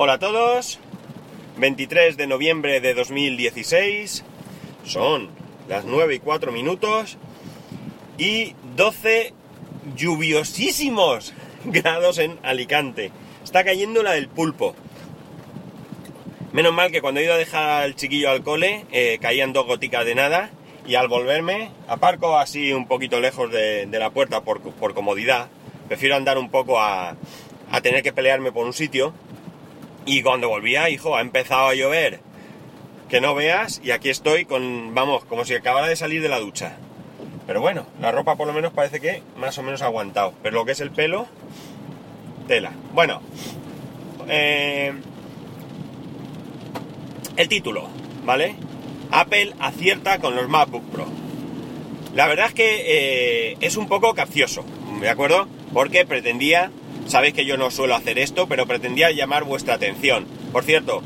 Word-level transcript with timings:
Hola 0.00 0.12
a 0.12 0.18
todos, 0.20 0.78
23 1.56 2.16
de 2.16 2.28
noviembre 2.28 2.80
de 2.80 2.94
2016, 2.94 4.22
son 4.84 5.28
las 5.68 5.86
9 5.86 6.14
y 6.14 6.18
4 6.20 6.52
minutos 6.52 7.18
y 8.16 8.54
12 8.76 9.32
lluviosísimos 9.96 11.34
grados 11.64 12.18
en 12.18 12.38
Alicante. 12.44 13.10
Está 13.42 13.64
cayendo 13.64 14.04
la 14.04 14.12
del 14.12 14.28
pulpo. 14.28 14.76
Menos 16.52 16.72
mal 16.72 16.92
que 16.92 17.00
cuando 17.00 17.18
he 17.18 17.24
ido 17.24 17.34
a 17.34 17.36
dejar 17.38 17.82
al 17.82 17.96
chiquillo 17.96 18.30
al 18.30 18.44
cole 18.44 18.86
eh, 18.92 19.18
caían 19.20 19.52
dos 19.52 19.66
goticas 19.66 20.06
de 20.06 20.14
nada 20.14 20.50
y 20.86 20.94
al 20.94 21.08
volverme 21.08 21.72
aparco 21.88 22.38
así 22.38 22.72
un 22.72 22.86
poquito 22.86 23.18
lejos 23.18 23.50
de, 23.50 23.88
la 23.90 24.10
puerta 24.10 24.42
por, 24.42 24.62
comodidad. 24.94 25.48
Prefiero 25.88 26.14
andar 26.14 26.38
un 26.38 26.52
poco 26.52 26.78
a 26.78 27.16
tener 27.82 28.04
que 28.04 28.12
pelearme 28.12 28.52
por 28.52 28.64
un 28.64 28.72
sitio 28.72 29.12
y 30.08 30.22
cuando 30.22 30.48
volvía, 30.48 30.88
hijo, 30.88 31.16
ha 31.16 31.20
empezado 31.20 31.68
a 31.68 31.74
llover. 31.74 32.20
Que 33.10 33.20
no 33.20 33.34
veas, 33.34 33.80
y 33.84 33.90
aquí 33.90 34.08
estoy 34.08 34.46
con, 34.46 34.94
vamos, 34.94 35.24
como 35.26 35.44
si 35.44 35.54
acabara 35.54 35.86
de 35.86 35.96
salir 35.96 36.22
de 36.22 36.30
la 36.30 36.40
ducha. 36.40 36.76
Pero 37.46 37.60
bueno, 37.60 37.86
la 38.00 38.10
ropa 38.10 38.36
por 38.36 38.46
lo 38.46 38.54
menos 38.54 38.72
parece 38.72 39.00
que 39.00 39.22
más 39.36 39.56
o 39.58 39.62
menos 39.62 39.82
ha 39.82 39.86
aguantado. 39.86 40.32
Pero 40.42 40.56
lo 40.56 40.64
que 40.64 40.72
es 40.72 40.80
el 40.80 40.90
pelo, 40.90 41.26
tela. 42.46 42.72
Bueno, 42.92 43.20
eh, 44.28 44.94
el 47.36 47.48
título, 47.48 47.88
¿vale? 48.24 48.54
Apple 49.10 49.54
acierta 49.60 50.18
con 50.18 50.34
los 50.34 50.48
MacBook 50.48 50.84
Pro. 50.90 51.06
La 52.14 52.26
verdad 52.26 52.46
es 52.46 52.54
que 52.54 52.84
eh, 53.52 53.56
es 53.60 53.76
un 53.76 53.88
poco 53.88 54.14
capcioso, 54.14 54.64
¿de 55.00 55.08
acuerdo? 55.08 55.48
Porque 55.72 56.06
pretendía 56.06 56.70
Sabéis 57.08 57.32
que 57.32 57.46
yo 57.46 57.56
no 57.56 57.70
suelo 57.70 57.94
hacer 57.94 58.18
esto, 58.18 58.48
pero 58.48 58.66
pretendía 58.66 59.10
llamar 59.10 59.44
vuestra 59.44 59.74
atención. 59.74 60.26
Por 60.52 60.62
cierto, 60.64 61.02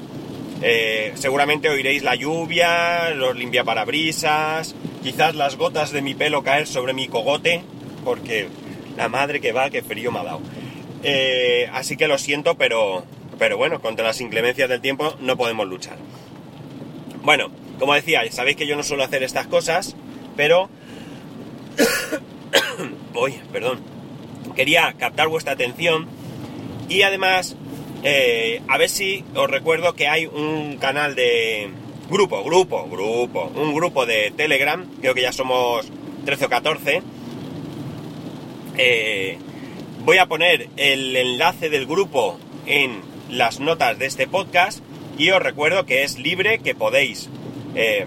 eh, 0.61 1.13
seguramente 1.15 1.69
oiréis 1.69 2.03
la 2.03 2.17
lluvia, 2.17 3.11
los 3.11 3.37
limpiaparabrisas, 3.37 4.75
quizás 5.05 5.37
las 5.37 5.55
gotas 5.57 5.93
de 5.93 6.03
mi 6.03 6.15
pelo 6.15 6.43
caer 6.43 6.67
sobre 6.67 6.93
mi 6.93 7.07
cogote, 7.07 7.63
porque 8.05 8.49
la 8.97 9.09
madre 9.09 9.41
que 9.41 9.53
va, 9.53 9.71
que 9.71 9.83
frío 9.83 10.11
me 10.11 10.19
ha 10.19 10.25
dado. 10.25 10.41
Eh, 11.05 11.71
así 11.73 11.97
que 11.97 12.09
lo 12.09 12.19
siento, 12.19 12.57
pero, 12.57 13.05
pero 13.39 13.57
bueno, 13.57 13.81
contra 13.81 14.05
las 14.05 14.21
inclemencias 14.21 14.69
del 14.69 14.81
tiempo 14.81 15.15
no 15.21 15.37
podemos 15.37 15.69
luchar. 15.69 15.99
Bueno, 17.23 17.53
como 17.79 17.95
decía, 17.95 18.23
sabéis 18.33 18.57
que 18.57 18.67
yo 18.67 18.75
no 18.75 18.83
suelo 18.83 19.05
hacer 19.05 19.23
estas 19.23 19.47
cosas, 19.47 19.95
pero... 20.37 20.69
Uy, 23.15 23.35
perdón 23.53 23.92
quería 24.55 24.95
captar 24.99 25.29
vuestra 25.29 25.53
atención 25.53 26.07
y 26.89 27.03
además 27.03 27.57
eh, 28.05 28.61
a 28.67 28.79
ver 28.79 28.89
si 28.89 29.25
os 29.35 29.49
recuerdo 29.49 29.95
que 29.95 30.09
hay 30.09 30.27
un 30.27 30.77
canal 30.79 31.15
de 31.15 31.71
grupo, 32.11 32.43
grupo, 32.43 32.89
grupo, 32.89 33.53
un 33.55 33.73
grupo 33.75 34.07
de 34.07 34.33
Telegram, 34.37 34.85
creo 35.01 35.15
que 35.15 35.23
ya 35.23 35.33
somos 35.33 35.87
13 36.25 36.47
o 36.47 36.49
14. 36.49 37.03
Eh, 38.77 39.39
voy 40.05 40.19
a 40.19 40.27
poner 40.27 40.69
el 40.77 41.15
enlace 41.15 41.71
del 41.71 41.87
grupo 41.87 42.39
en 42.67 43.03
las 43.31 43.61
notas 43.61 43.99
de 44.01 44.07
este 44.07 44.27
podcast 44.27 44.83
y 45.17 45.31
os 45.31 45.41
recuerdo 45.41 45.87
que 45.87 46.03
es 46.03 46.19
libre, 46.19 46.59
que 46.59 46.75
podéis 46.75 47.31
eh, 47.77 48.07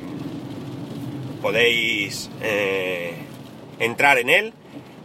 podéis 1.42 2.30
entrar 3.80 4.18
en 4.18 4.30
él 4.30 4.54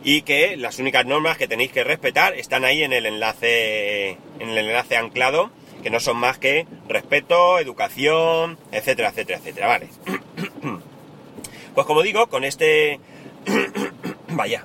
y 0.03 0.23
que 0.23 0.57
las 0.57 0.79
únicas 0.79 1.05
normas 1.07 1.37
que 1.37 1.49
tenéis 1.49 1.73
que 1.73 1.85
respetar 1.85 2.35
están 2.35 2.65
ahí 2.65 2.83
en 2.83 2.93
el 2.93 3.07
enlace 3.07 4.17
en 4.39 4.49
el 4.51 4.59
enlace 4.59 4.97
anclado 4.97 5.51
que 5.83 5.91
no 5.91 6.01
son 6.01 6.17
más 6.19 6.39
que 6.39 6.67
respeto, 6.89 7.59
educación, 7.59 8.59
etcétera, 8.71 9.11
etcétera, 9.11 9.39
etcétera, 9.39 9.67
vale. 9.67 9.89
Pues 11.75 11.87
como 11.87 12.03
digo, 12.03 12.27
con 12.27 12.43
este 12.43 12.99
vaya, 14.29 14.65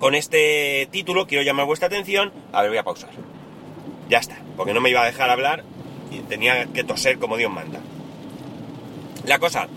con 0.00 0.16
este 0.16 0.88
título 0.90 1.28
quiero 1.28 1.44
llamar 1.44 1.66
vuestra 1.66 1.86
atención, 1.86 2.32
a 2.52 2.62
ver, 2.62 2.70
voy 2.70 2.78
a 2.78 2.82
pausar. 2.82 3.10
Ya 4.08 4.18
está, 4.18 4.36
porque 4.56 4.74
no 4.74 4.80
me 4.80 4.90
iba 4.90 5.02
a 5.02 5.06
dejar 5.06 5.30
hablar 5.30 5.62
y 6.10 6.18
tenía 6.22 6.66
que 6.66 6.82
toser 6.82 7.20
como 7.20 7.36
Dios 7.36 7.52
manda. 7.52 7.78
La 9.24 9.38
cosa 9.38 9.68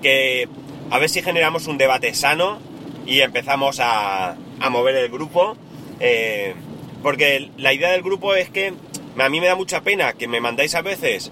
que 0.00 0.48
a 0.90 0.98
ver 0.98 1.08
si 1.08 1.22
generamos 1.22 1.66
un 1.66 1.76
debate 1.76 2.14
sano 2.14 2.60
y 3.06 3.20
empezamos 3.20 3.78
a, 3.80 4.36
mover 4.70 4.96
el 4.96 5.08
grupo. 5.10 5.56
Eh, 6.00 6.54
porque 7.02 7.50
la 7.58 7.72
idea 7.72 7.90
del 7.90 8.02
grupo 8.02 8.34
es 8.34 8.48
que 8.50 8.74
a 9.18 9.28
mí 9.28 9.40
me 9.40 9.46
da 9.46 9.56
mucha 9.56 9.82
pena 9.82 10.12
que 10.14 10.28
me 10.28 10.40
mandáis 10.40 10.74
a 10.74 10.82
veces 10.82 11.30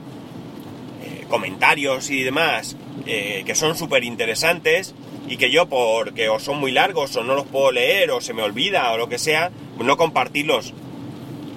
eh, 1.03 1.25
comentarios 1.29 2.11
y 2.11 2.23
demás 2.23 2.77
eh, 3.07 3.45
que 3.47 3.55
son 3.55 3.77
súper 3.77 4.05
interesantes 4.05 4.95
y 5.29 5.37
que 5.37 5.51
yo 5.51 5.69
porque 5.69 6.29
o 6.29 6.39
son 6.39 6.59
muy 6.59 6.73
largos 6.73 7.15
o 7.17 7.25
no 7.25 7.35
los 7.35 7.47
puedo 7.47 7.73
leer 7.73 8.11
o 8.11 8.21
se 8.21 8.35
me 8.35 8.43
olvida 8.43 8.93
o 8.93 8.99
lo 8.99 9.09
que 9.09 9.19
sea, 9.19 9.51
no 9.79 9.97
compartirlos. 9.97 10.75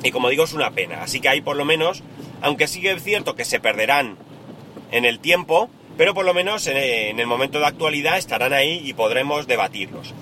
Y 0.04 0.12
como 0.12 0.30
digo, 0.30 0.44
es 0.44 0.54
una 0.54 0.72
pena. 0.72 1.02
Así 1.02 1.20
que 1.20 1.30
ahí 1.30 1.42
por 1.42 1.56
lo 1.56 1.66
menos, 1.66 2.04
aunque 2.42 2.68
sí 2.68 2.82
que 2.82 2.92
es 2.92 3.04
cierto 3.04 3.36
que 3.36 3.46
se 3.46 3.60
perderán 3.60 4.18
en 4.92 5.06
el 5.06 5.20
tiempo, 5.20 5.70
pero 5.98 6.14
por 6.14 6.26
lo 6.26 6.34
menos 6.34 6.68
en 6.68 7.20
el 7.20 7.28
momento 7.28 7.60
de 7.60 7.66
actualidad 7.66 8.18
estarán 8.18 8.54
ahí 8.54 8.82
y 8.84 8.94
podremos 8.94 9.48
debatirlos. 9.48 10.14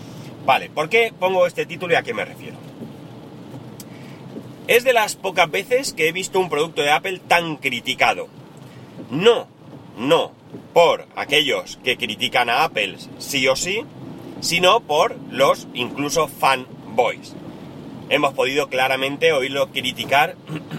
Vale, 0.46 0.70
¿por 0.70 0.90
qué 0.90 1.14
pongo 1.18 1.46
este 1.46 1.66
título 1.66 1.94
y 1.94 1.98
a 1.98 2.04
qué 2.04 2.14
me 2.14 2.26
refiero? 2.26 2.58
Es 4.68 4.84
de 4.84 4.94
las 4.94 5.16
pocas 5.16 5.50
veces 5.50 5.94
que 5.94 6.08
he 6.08 6.12
visto 6.12 6.40
un 6.40 6.50
producto 6.50 6.82
de 6.82 6.92
Apple 6.92 7.20
tan 7.28 7.58
criticado. 7.58 8.28
No, 9.10 9.48
no 9.98 10.32
por 10.74 11.06
aquellos 11.16 11.78
que 11.84 11.98
critican 11.98 12.50
a 12.50 12.64
Apple 12.64 12.98
sí 13.18 13.48
o 13.48 13.56
sí, 13.56 13.84
sino 14.40 14.80
por 14.82 15.18
los 15.30 15.68
incluso 15.74 16.28
fanboys. 16.28 17.36
Hemos 18.10 18.34
podido 18.34 18.68
claramente 18.68 19.32
oírlo 19.32 19.72
criticar 19.72 20.36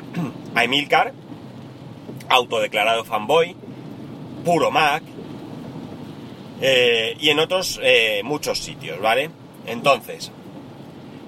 a 0.55 0.65
Emilcar, 0.65 1.13
autodeclarado 2.29 3.05
fanboy, 3.05 3.57
puro 4.43 4.71
Mac, 4.71 5.03
eh, 6.65 7.17
y 7.19 7.31
en 7.31 7.41
otros 7.41 7.81
eh, 7.83 8.23
muchos 8.25 8.59
sitios, 8.61 9.01
¿vale? 9.01 9.31
Entonces, 9.67 10.31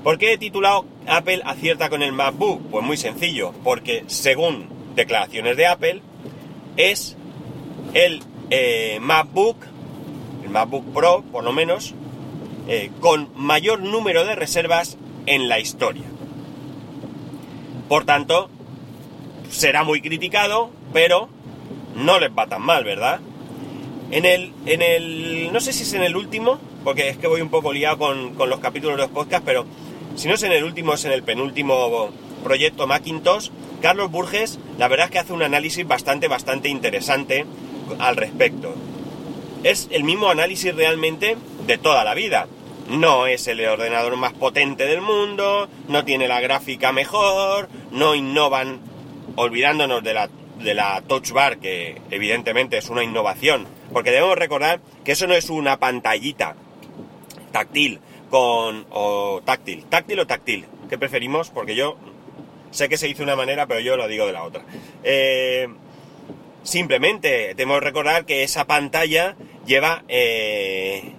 ¿por 0.04 0.16
qué 0.16 0.34
he 0.34 0.38
titulado 0.38 0.86
Apple 1.08 1.42
acierta 1.44 1.90
con 1.90 2.04
el 2.04 2.12
MacBook? 2.12 2.62
Pues 2.70 2.84
muy 2.84 2.96
sencillo, 2.96 3.52
porque 3.64 4.04
según 4.06 4.68
declaraciones 4.94 5.56
de 5.56 5.66
Apple, 5.66 6.02
es 6.76 7.16
el 7.94 8.22
eh, 8.50 8.98
MacBook, 9.00 9.56
el 10.44 10.50
MacBook 10.50 10.92
Pro 10.92 11.24
por 11.32 11.42
lo 11.42 11.52
menos, 11.52 11.94
con 13.00 13.28
mayor 13.34 13.80
número 13.80 14.24
de 14.24 14.36
reservas 14.36 14.96
en 15.26 15.48
la 15.50 15.58
historia. 15.58 16.04
Por 17.90 18.06
tanto, 18.06 18.48
será 19.50 19.84
muy 19.84 20.00
criticado, 20.00 20.70
pero 20.92 21.28
no 21.96 22.18
les 22.18 22.30
va 22.30 22.46
tan 22.46 22.62
mal, 22.62 22.84
¿verdad? 22.84 23.20
En 24.10 24.24
el, 24.24 24.52
en 24.66 24.82
el, 24.82 25.52
no 25.52 25.60
sé 25.60 25.72
si 25.72 25.82
es 25.82 25.92
en 25.94 26.02
el 26.02 26.16
último, 26.16 26.58
porque 26.84 27.08
es 27.08 27.16
que 27.16 27.26
voy 27.26 27.40
un 27.40 27.48
poco 27.48 27.72
liado 27.72 27.98
con, 27.98 28.36
los 28.48 28.60
capítulos 28.60 28.96
de 28.96 29.02
los 29.02 29.10
podcasts, 29.10 29.44
pero 29.44 29.64
si 30.16 30.28
no 30.28 30.34
es 30.34 30.42
en 30.42 30.52
el 30.52 30.64
último, 30.64 30.94
es 30.94 31.04
en 31.04 31.12
el 31.12 31.22
penúltimo 31.22 32.10
proyecto 32.44 32.86
Macintosh, 32.86 33.48
Carlos 33.80 34.10
Burges, 34.10 34.58
la 34.78 34.88
verdad 34.88 35.06
es 35.06 35.12
que 35.12 35.18
hace 35.18 35.32
un 35.32 35.42
análisis 35.42 35.86
bastante, 35.86 36.28
bastante 36.28 36.68
interesante 36.68 37.44
al 37.98 38.16
respecto. 38.16 38.74
Es 39.62 39.88
el 39.90 40.04
mismo 40.04 40.28
análisis 40.28 40.74
realmente 40.74 41.36
de 41.66 41.78
toda 41.78 42.04
la 42.04 42.14
vida. 42.14 42.46
No 42.88 43.26
es 43.26 43.46
el 43.48 43.66
ordenador 43.66 44.16
más 44.16 44.34
potente 44.34 44.84
del 44.84 45.00
mundo, 45.00 45.68
no 45.88 46.04
tiene 46.04 46.28
la 46.28 46.40
gráfica 46.40 46.92
mejor, 46.92 47.68
no 47.90 48.14
innovan, 48.14 48.80
olvidándonos 49.36 50.02
de 50.04 50.14
la 50.14 50.28
de 50.58 50.74
la 50.74 51.02
Touch 51.02 51.32
Bar, 51.32 51.58
que 51.58 52.00
evidentemente 52.10 52.78
es 52.78 52.88
una 52.88 53.02
innovación, 53.02 53.66
porque 53.92 54.10
debemos 54.10 54.36
recordar 54.38 54.80
que 55.04 55.12
eso 55.12 55.26
no 55.26 55.34
es 55.34 55.50
una 55.50 55.78
pantallita 55.78 56.54
táctil 57.52 58.00
con 58.30 58.86
o 58.90 59.40
táctil, 59.44 59.84
táctil 59.84 60.20
o 60.20 60.26
táctil, 60.26 60.66
¿qué 60.88 60.98
preferimos? 60.98 61.50
Porque 61.50 61.74
yo 61.74 61.96
sé 62.70 62.88
que 62.88 62.96
se 62.96 63.08
hizo 63.08 63.18
de 63.18 63.24
una 63.24 63.36
manera, 63.36 63.66
pero 63.66 63.80
yo 63.80 63.96
lo 63.96 64.08
digo 64.08 64.26
de 64.26 64.32
la 64.32 64.42
otra. 64.42 64.64
Eh, 65.02 65.68
simplemente 66.62 67.54
debemos 67.54 67.82
recordar 67.82 68.24
que 68.24 68.42
esa 68.42 68.66
pantalla 68.66 69.36
lleva 69.66 70.04
eh, 70.08 71.12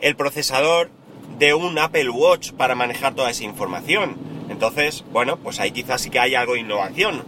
el 0.00 0.16
procesador 0.16 0.90
de 1.38 1.54
un 1.54 1.78
Apple 1.78 2.10
Watch 2.10 2.52
para 2.52 2.74
manejar 2.74 3.14
toda 3.14 3.30
esa 3.30 3.44
información. 3.44 4.16
Entonces, 4.50 5.04
bueno, 5.10 5.36
pues 5.38 5.60
ahí 5.60 5.70
quizás 5.70 6.02
sí 6.02 6.10
que 6.10 6.18
hay 6.18 6.34
algo 6.34 6.54
de 6.54 6.60
innovación 6.60 7.24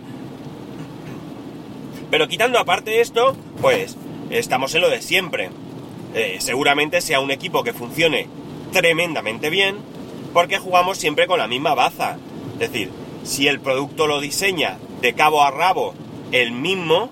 pero 2.11 2.29
quitando 2.29 2.59
aparte 2.59 3.01
esto, 3.01 3.37
pues 3.61 3.97
estamos 4.31 4.75
en 4.75 4.83
lo 4.83 4.91
de 4.91 5.03
siempre. 5.03 5.51
Eh, 6.15 6.37
seguramente 6.41 7.01
sea 7.01 7.21
un 7.21 7.31
equipo 7.31 7.63
que 7.63 7.73
funcione 7.73 8.27
tremendamente 8.73 9.51
bien, 9.51 9.77
porque 10.33 10.59
jugamos 10.59 10.99
siempre 10.99 11.27
con 11.27 11.39
la 11.39 11.47
misma 11.47 11.75
baza. 11.75 12.17
Es 12.55 12.73
decir, 12.73 12.91
si 13.23 13.49
el 13.49 13.61
producto 13.61 14.07
lo 14.07 14.21
diseña 14.21 14.79
de 15.01 15.15
cabo 15.15 15.43
a 15.43 15.51
rabo 15.51 15.95
el 16.33 16.53
mismo, 16.53 17.11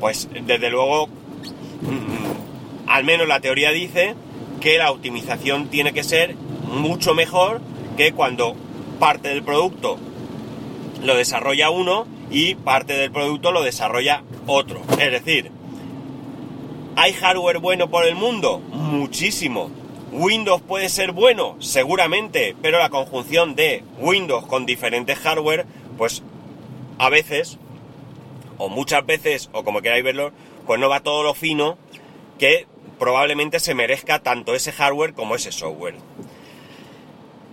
pues 0.00 0.28
desde 0.32 0.70
luego, 0.70 1.06
mm, 1.06 2.88
al 2.88 3.04
menos 3.04 3.28
la 3.28 3.40
teoría 3.40 3.70
dice 3.70 4.14
que 4.60 4.78
la 4.78 4.90
optimización 4.90 5.68
tiene 5.68 5.92
que 5.92 6.04
ser 6.04 6.34
mucho 6.34 7.14
mejor 7.14 7.60
que 7.96 8.12
cuando 8.12 8.56
parte 8.98 9.28
del 9.28 9.42
producto 9.42 9.98
lo 11.02 11.16
desarrolla 11.16 11.70
uno 11.70 12.06
y 12.30 12.54
parte 12.54 12.94
del 12.94 13.10
producto 13.10 13.52
lo 13.52 13.62
desarrolla 13.62 14.22
otro. 14.46 14.82
Es 14.98 15.10
decir, 15.10 15.50
¿hay 16.96 17.12
hardware 17.12 17.58
bueno 17.58 17.90
por 17.90 18.04
el 18.04 18.14
mundo? 18.14 18.58
Muchísimo. 18.58 19.70
Windows 20.12 20.62
puede 20.62 20.88
ser 20.88 21.12
bueno, 21.12 21.56
seguramente, 21.58 22.54
pero 22.62 22.78
la 22.78 22.88
conjunción 22.88 23.56
de 23.56 23.82
Windows 23.98 24.46
con 24.46 24.64
diferentes 24.64 25.18
hardware, 25.18 25.66
pues 25.98 26.22
a 26.98 27.08
veces, 27.08 27.58
o 28.58 28.68
muchas 28.68 29.04
veces, 29.04 29.50
o 29.52 29.64
como 29.64 29.82
queráis 29.82 30.04
verlo, 30.04 30.30
pues 30.66 30.78
no 30.78 30.88
va 30.88 31.00
todo 31.00 31.24
lo 31.24 31.34
fino 31.34 31.76
que 32.38 32.66
probablemente 32.98 33.58
se 33.58 33.74
merezca 33.74 34.20
tanto 34.20 34.54
ese 34.54 34.72
hardware 34.72 35.14
como 35.14 35.34
ese 35.34 35.50
software. 35.50 35.96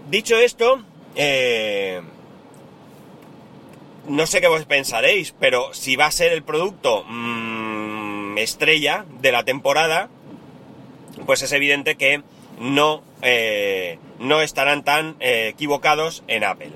Dicho 0.10 0.38
esto, 0.38 0.84
eh, 1.16 2.02
no 4.08 4.26
sé 4.26 4.42
qué 4.42 4.48
vos 4.48 4.66
pensaréis, 4.66 5.34
pero 5.40 5.74
si 5.74 5.96
va 5.96 6.08
a 6.08 6.12
ser 6.12 6.34
el 6.34 6.44
producto 6.44 7.04
mmm, 7.08 8.38
estrella 8.38 9.06
de 9.22 9.32
la 9.32 9.44
temporada, 9.44 10.10
pues 11.26 11.42
es 11.42 11.52
evidente 11.52 11.96
que 11.96 12.24
no, 12.60 13.04
eh, 13.22 14.00
no 14.20 14.42
estarán 14.42 14.84
tan 14.84 15.16
eh, 15.20 15.50
equivocados 15.50 16.24
en 16.28 16.44
Apple. 16.44 16.72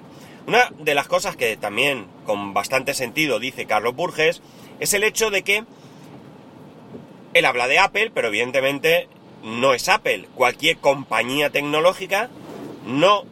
Una 0.48 0.72
de 0.78 0.94
las 0.94 1.08
cosas 1.08 1.36
que 1.36 1.58
también 1.58 2.06
con 2.26 2.54
bastante 2.54 2.94
sentido 2.94 3.40
dice 3.40 3.66
Carlos 3.66 3.96
Burges 3.96 4.42
es 4.80 4.94
el 4.94 5.04
hecho 5.04 5.32
de 5.32 5.44
que 5.44 5.64
él 7.34 7.46
habla 7.46 7.68
de 7.68 7.80
Apple, 7.80 8.12
pero 8.14 8.28
evidentemente 8.28 9.08
no 9.44 9.74
es 9.74 9.90
Apple. 9.90 10.28
Cualquier 10.36 10.78
compañía 10.78 11.50
tecnológica 11.50 12.30
no... 12.86 13.26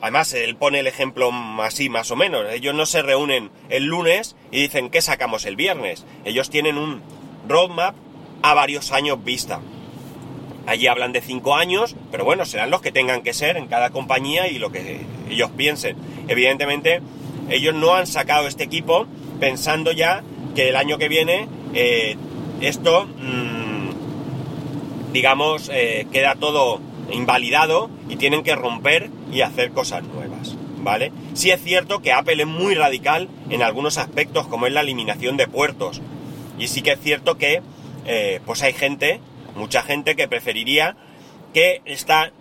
Además, 0.00 0.32
él 0.32 0.56
pone 0.56 0.80
el 0.80 0.86
ejemplo 0.86 1.30
así, 1.60 1.88
más 1.88 2.10
o 2.10 2.16
menos. 2.16 2.46
Ellos 2.50 2.74
no 2.74 2.86
se 2.86 3.02
reúnen 3.02 3.50
el 3.68 3.86
lunes 3.86 4.36
y 4.50 4.62
dicen 4.62 4.90
que 4.90 5.02
sacamos 5.02 5.44
el 5.44 5.56
viernes. 5.56 6.04
Ellos 6.24 6.50
tienen 6.50 6.78
un 6.78 7.02
roadmap 7.48 7.94
a 8.42 8.54
varios 8.54 8.92
años 8.92 9.22
vista. 9.24 9.60
Allí 10.66 10.86
hablan 10.86 11.12
de 11.12 11.22
cinco 11.22 11.56
años, 11.56 11.96
pero 12.10 12.24
bueno, 12.24 12.44
serán 12.44 12.70
los 12.70 12.82
que 12.82 12.92
tengan 12.92 13.22
que 13.22 13.32
ser 13.32 13.56
en 13.56 13.68
cada 13.68 13.90
compañía 13.90 14.48
y 14.48 14.58
lo 14.58 14.70
que 14.70 15.00
ellos 15.30 15.50
piensen. 15.56 15.96
Evidentemente, 16.28 17.00
ellos 17.48 17.74
no 17.74 17.94
han 17.94 18.06
sacado 18.06 18.46
este 18.46 18.64
equipo 18.64 19.06
pensando 19.40 19.92
ya 19.92 20.22
que 20.54 20.68
el 20.68 20.76
año 20.76 20.98
que 20.98 21.08
viene 21.08 21.48
eh, 21.74 22.16
esto, 22.60 23.06
mmm, 23.06 25.12
digamos, 25.12 25.70
eh, 25.72 26.06
queda 26.12 26.34
todo 26.34 26.80
invalidado 27.10 27.90
y 28.08 28.16
tienen 28.16 28.42
que 28.42 28.54
romper 28.54 29.10
y 29.32 29.42
hacer 29.42 29.72
cosas 29.72 30.02
nuevas, 30.04 30.56
¿vale? 30.82 31.12
Sí 31.34 31.50
es 31.50 31.62
cierto 31.62 32.00
que 32.00 32.12
Apple 32.12 32.42
es 32.42 32.48
muy 32.48 32.74
radical 32.74 33.28
en 33.50 33.62
algunos 33.62 33.98
aspectos, 33.98 34.46
como 34.46 34.66
es 34.66 34.72
la 34.72 34.80
eliminación 34.80 35.36
de 35.36 35.48
puertos. 35.48 36.00
Y 36.58 36.68
sí 36.68 36.82
que 36.82 36.92
es 36.92 37.00
cierto 37.00 37.38
que, 37.38 37.62
eh, 38.06 38.40
pues 38.46 38.62
hay 38.62 38.72
gente 38.72 39.20
mucha 39.58 39.82
gente 39.82 40.16
que 40.16 40.28
preferiría 40.28 40.96
que 41.52 41.82
esta 41.84 42.32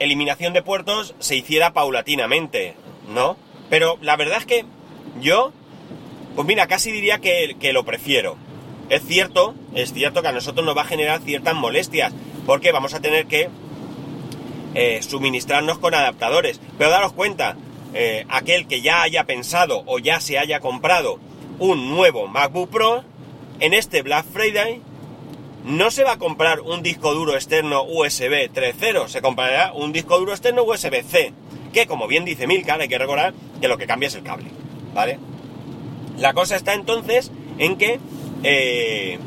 eliminación 0.00 0.52
de 0.52 0.62
puertos 0.62 1.14
se 1.20 1.36
hiciera 1.36 1.72
paulatinamente, 1.72 2.74
¿no? 3.08 3.36
Pero 3.70 3.98
la 4.00 4.16
verdad 4.16 4.38
es 4.38 4.46
que 4.46 4.64
yo, 5.20 5.52
pues 6.34 6.46
mira, 6.48 6.66
casi 6.66 6.90
diría 6.90 7.18
que, 7.18 7.56
que 7.60 7.72
lo 7.72 7.84
prefiero. 7.84 8.36
Es 8.88 9.04
cierto, 9.04 9.54
es 9.74 9.92
cierto 9.92 10.22
que 10.22 10.28
a 10.28 10.32
nosotros 10.32 10.66
nos 10.66 10.76
va 10.76 10.82
a 10.82 10.86
generar 10.86 11.20
ciertas 11.20 11.54
molestias, 11.54 12.12
porque 12.46 12.72
vamos 12.72 12.94
a 12.94 13.00
tener 13.00 13.26
que 13.26 13.48
eh, 14.74 15.00
suministrarnos 15.02 15.78
con 15.78 15.94
adaptadores. 15.94 16.60
Pero 16.78 16.90
daros 16.90 17.12
cuenta, 17.12 17.56
eh, 17.94 18.24
aquel 18.28 18.66
que 18.66 18.80
ya 18.80 19.02
haya 19.02 19.24
pensado 19.24 19.82
o 19.86 19.98
ya 19.98 20.20
se 20.20 20.38
haya 20.38 20.60
comprado 20.60 21.18
un 21.58 21.90
nuevo 21.90 22.26
MacBook 22.26 22.70
Pro, 22.70 23.04
en 23.60 23.74
este 23.74 24.02
Black 24.02 24.26
Friday 24.26 24.82
no 25.64 25.90
se 25.90 26.04
va 26.04 26.12
a 26.12 26.18
comprar 26.18 26.60
un 26.60 26.82
disco 26.82 27.14
duro 27.14 27.34
externo 27.34 27.84
USB 27.84 28.52
3.0, 28.52 29.08
se 29.08 29.22
comprará 29.22 29.72
un 29.72 29.92
disco 29.92 30.18
duro 30.18 30.32
externo 30.32 30.62
USB-C, 30.62 31.32
que 31.72 31.86
como 31.86 32.06
bien 32.06 32.24
dice 32.24 32.46
Milcar, 32.46 32.80
hay 32.80 32.88
que 32.88 32.98
recordar 32.98 33.32
que 33.60 33.68
lo 33.68 33.78
que 33.78 33.86
cambia 33.86 34.08
es 34.08 34.14
el 34.14 34.22
cable, 34.22 34.50
¿vale? 34.92 35.18
La 36.18 36.34
cosa 36.34 36.56
está 36.56 36.74
entonces 36.74 37.32
en 37.58 37.76
que 37.76 37.98
eh, 38.42 39.18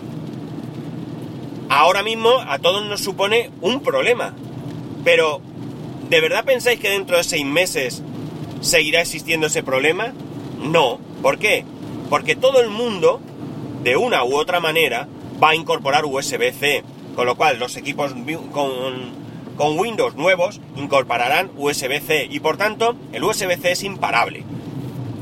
ahora 1.69 2.03
mismo 2.03 2.29
a 2.47 2.59
todos 2.59 2.85
nos 2.85 3.01
supone 3.01 3.49
un 3.61 3.81
problema, 3.81 4.35
pero 5.07 5.39
¿de 6.09 6.19
verdad 6.19 6.43
pensáis 6.43 6.81
que 6.81 6.89
dentro 6.89 7.15
de 7.15 7.23
seis 7.23 7.45
meses 7.45 8.03
seguirá 8.59 8.99
existiendo 8.99 9.47
ese 9.47 9.63
problema? 9.63 10.11
No, 10.61 10.99
¿por 11.21 11.39
qué? 11.39 11.63
Porque 12.09 12.35
todo 12.35 12.59
el 12.59 12.69
mundo, 12.69 13.21
de 13.85 13.95
una 13.95 14.25
u 14.25 14.35
otra 14.35 14.59
manera, 14.59 15.07
va 15.41 15.51
a 15.51 15.55
incorporar 15.55 16.03
USB-C, 16.03 16.83
con 17.15 17.25
lo 17.25 17.37
cual 17.37 17.57
los 17.57 17.77
equipos 17.77 18.13
con, 18.51 19.79
Windows 19.79 20.15
nuevos 20.15 20.59
incorporarán 20.75 21.51
USB-C 21.55 22.27
y 22.29 22.41
por 22.41 22.57
tanto 22.57 22.97
el 23.13 23.23
USB-C 23.23 23.71
es 23.71 23.83
imparable. 23.83 24.43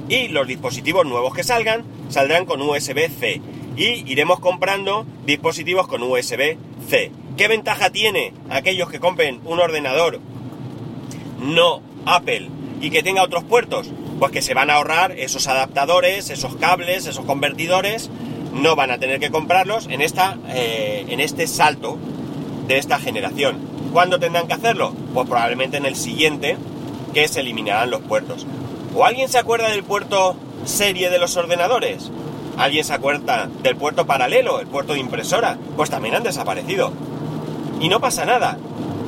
Y 0.09 0.29
los 0.29 0.47
dispositivos 0.47 1.05
nuevos 1.05 1.35
que 1.35 1.43
salgan 1.43 1.83
saldrán 2.09 2.45
con 2.45 2.59
USB-C 2.59 3.39
y 3.77 4.09
iremos 4.09 4.39
comprando 4.39 5.05
dispositivos 5.25 5.87
con 5.87 6.03
USB-C. 6.03 7.11
¿Qué 7.37 7.47
ventaja 7.47 7.89
tiene 7.89 8.33
aquellos 8.49 8.89
que 8.89 8.99
compren 8.99 9.41
un 9.43 9.59
ordenador 9.59 10.19
no 11.41 11.81
Apple 12.05 12.49
y 12.81 12.89
que 12.89 13.03
tenga 13.03 13.23
otros 13.23 13.43
puertos? 13.43 13.91
Pues 14.19 14.31
que 14.31 14.41
se 14.41 14.53
van 14.53 14.69
a 14.69 14.75
ahorrar 14.75 15.11
esos 15.11 15.47
adaptadores, 15.47 16.29
esos 16.29 16.55
cables, 16.55 17.05
esos 17.05 17.25
convertidores 17.25 18.09
no 18.53 18.77
van 18.77 18.91
a 18.91 18.97
tener 18.97 19.19
que 19.19 19.31
comprarlos 19.31 19.87
en, 19.87 20.01
esta, 20.01 20.37
eh, 20.47 21.05
en 21.09 21.19
este 21.19 21.47
salto 21.47 21.97
de 22.67 22.77
esta 22.77 22.99
generación. 22.99 23.57
¿Cuándo 23.91 24.19
tendrán 24.19 24.47
que 24.47 24.53
hacerlo? 24.53 24.93
Pues 25.13 25.27
probablemente 25.27 25.77
en 25.77 25.85
el 25.85 25.97
siguiente, 25.97 26.57
que 27.13 27.27
se 27.27 27.41
eliminarán 27.41 27.91
los 27.91 28.01
puertos. 28.01 28.45
¿O 28.95 29.05
alguien 29.05 29.27
se 29.27 29.37
acuerda 29.37 29.69
del 29.69 29.83
puerto 29.83 30.37
serie 30.63 31.09
de 31.09 31.19
los 31.19 31.35
ordenadores? 31.35 32.11
¿Alguien 32.57 32.83
se 32.83 32.93
acuerda 32.93 33.49
del 33.61 33.75
puerto 33.75 34.05
paralelo, 34.05 34.59
el 34.59 34.67
puerto 34.67 34.93
de 34.93 34.99
impresora? 34.99 35.57
Pues 35.75 35.89
también 35.89 36.15
han 36.15 36.23
desaparecido. 36.23 36.91
Y 37.79 37.89
no 37.89 37.99
pasa 37.99 38.25
nada. 38.25 38.57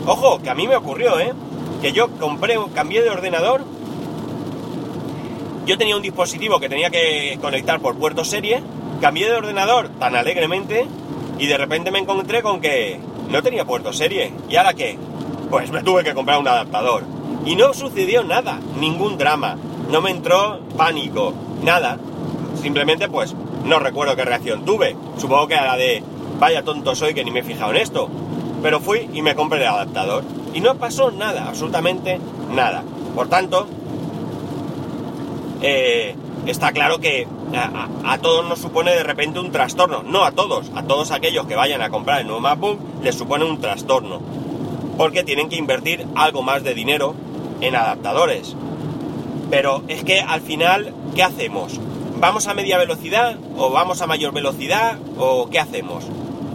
Ojo, 0.06 0.42
que 0.42 0.50
a 0.50 0.56
mí 0.56 0.68
me 0.68 0.76
ocurrió, 0.76 1.20
¿eh? 1.20 1.34
Que 1.82 1.92
yo 1.94 2.10
compré, 2.18 2.58
cambié 2.74 3.02
de 3.02 3.10
ordenador. 3.10 3.64
Yo 5.66 5.78
tenía 5.78 5.96
un 5.96 6.02
dispositivo 6.02 6.60
que 6.60 6.70
tenía 6.70 6.90
que 6.90 7.38
conectar 7.42 7.80
por 7.80 7.98
puerto 7.98 8.24
serie 8.24 8.62
cambié 9.00 9.28
de 9.28 9.36
ordenador 9.36 9.90
tan 10.00 10.16
alegremente 10.16 10.88
y 11.38 11.46
de 11.46 11.58
repente 11.58 11.92
me 11.92 12.00
encontré 12.00 12.42
con 12.42 12.60
que 12.60 13.00
no 13.30 13.44
tenía 13.44 13.66
puerto 13.66 13.94
serie. 13.94 14.34
¿Y 14.50 14.56
ahora 14.56 14.74
qué? 14.74 14.98
Pues 15.50 15.72
me 15.72 15.84
tuve 15.84 16.04
que 16.04 16.14
comprar 16.14 16.40
un 16.40 16.48
adaptador. 16.48 17.04
Y 17.46 17.56
no 17.56 17.74
sucedió 17.74 18.24
nada, 18.24 18.60
ningún 18.80 19.18
drama. 19.18 19.58
No 19.92 20.02
me 20.02 20.12
entró 20.12 20.60
pánico, 20.76 21.34
nada. 21.64 21.98
Simplemente 22.68 23.08
pues 23.08 23.34
no 23.64 23.80
recuerdo 23.80 24.18
qué 24.18 24.26
reacción 24.26 24.66
tuve. 24.66 24.94
Supongo 25.18 25.48
que 25.48 25.54
era 25.54 25.68
la 25.68 25.78
de 25.78 26.04
vaya 26.38 26.64
tonto 26.64 26.96
soy 26.96 27.14
que 27.14 27.24
ni 27.24 27.32
me 27.32 27.40
he 27.40 27.44
fijado 27.44 27.72
en 27.72 27.78
esto. 27.78 28.10
Pero 28.62 28.82
fui 28.82 29.10
y 29.14 29.22
me 29.22 29.36
compré 29.36 29.62
el 29.62 29.68
adaptador. 29.68 30.26
Y 30.54 30.60
no 30.60 30.76
pasó 30.76 31.10
nada, 31.10 31.48
absolutamente 31.48 32.20
nada. 32.54 32.84
Por 33.16 33.30
tanto, 33.30 33.68
eh, 35.62 36.14
está 36.46 36.74
claro 36.74 37.00
que 37.00 37.26
a, 37.56 38.18
todos 38.18 38.46
nos 38.46 38.60
supone 38.60 38.92
de 38.92 39.04
repente 39.04 39.40
un 39.40 39.54
trastorno. 39.54 40.04
No 40.04 40.26
a 40.26 40.34
todos, 40.34 40.70
a 40.76 40.84
todos 40.84 41.12
aquellos 41.12 41.48
que 41.48 41.56
vayan 41.56 41.82
a 41.82 41.90
comprar 41.90 42.20
el 42.20 42.28
nuevo 42.28 42.42
MacBook 42.42 42.80
les 43.02 43.16
supone 43.16 43.46
un 43.46 43.62
trastorno. 43.62 44.20
Porque 44.98 45.24
tienen 45.24 45.48
que 45.48 45.56
invertir 45.56 46.06
algo 46.16 46.44
más 46.44 46.66
de 46.66 46.74
dinero 46.74 47.16
en 47.62 47.78
adaptadores. 47.78 48.58
Pero 49.50 49.84
es 49.88 50.04
que 50.04 50.20
al 50.20 50.42
final, 50.42 50.94
¿qué 51.16 51.24
hacemos? 51.24 51.80
¿Vamos 52.20 52.48
a 52.48 52.56
media 52.56 52.80
velocidad 52.80 53.38
o 53.58 53.70
vamos 53.70 54.02
a 54.02 54.08
mayor 54.08 54.34
velocidad 54.34 54.98
o 55.20 55.50
qué 55.52 55.60
hacemos? 55.60 56.04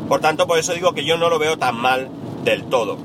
Por 0.09 0.21
tanto, 0.21 0.49
por 0.49 0.59
eso 0.59 0.75
digo 0.75 0.93
que 0.93 1.05
yo 1.05 1.17
no 1.17 1.31
lo 1.31 1.39
veo 1.39 1.57
tan 1.57 1.77
mal 1.77 2.09
del 2.43 2.65
todo. 2.65 2.99